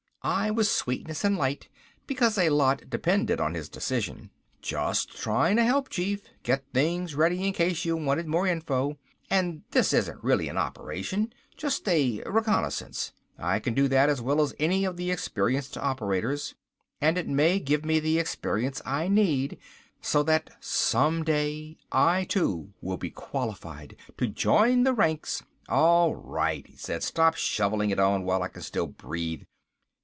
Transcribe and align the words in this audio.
I 0.23 0.51
was 0.51 0.69
sweetness 0.69 1.23
and 1.23 1.35
light 1.35 1.67
because 2.05 2.37
a 2.37 2.51
lot 2.51 2.87
depended 2.87 3.41
on 3.41 3.55
his 3.55 3.69
decision. 3.69 4.29
"Just 4.61 5.17
trying 5.17 5.55
to 5.55 5.63
help, 5.63 5.89
chief, 5.89 6.21
get 6.43 6.63
things 6.75 7.15
ready 7.15 7.43
in 7.43 7.53
case 7.53 7.85
you 7.85 7.97
wanted 7.97 8.27
more 8.27 8.45
info. 8.45 8.99
And 9.31 9.63
this 9.71 9.93
isn't 9.93 10.23
really 10.23 10.47
an 10.47 10.59
operation, 10.59 11.33
just 11.57 11.87
a 11.89 12.21
reconnaissance. 12.27 13.13
I 13.39 13.59
can 13.59 13.73
do 13.73 13.87
that 13.87 14.09
as 14.09 14.21
well 14.21 14.41
as 14.41 14.53
any 14.59 14.85
of 14.85 14.95
the 14.95 15.09
experienced 15.09 15.75
operators. 15.75 16.53
And 17.01 17.17
it 17.17 17.27
may 17.27 17.59
give 17.59 17.83
me 17.83 17.99
the 17.99 18.19
experience 18.19 18.79
I 18.85 19.07
need, 19.07 19.57
so 20.01 20.21
that 20.21 20.51
some 20.59 21.23
day, 21.23 21.79
I, 21.91 22.25
too, 22.25 22.73
will 22.79 22.97
be 22.97 23.09
qualified 23.09 23.95
to 24.19 24.27
join 24.27 24.83
the 24.83 24.93
ranks...." 24.93 25.41
"All 25.67 26.13
right," 26.13 26.67
he 26.67 26.75
said. 26.75 27.01
"Stop 27.01 27.33
shoveling 27.37 27.89
it 27.89 27.99
on 27.99 28.23
while 28.23 28.43
I 28.43 28.49
can 28.49 28.61
still 28.61 28.85
breathe. 28.85 29.41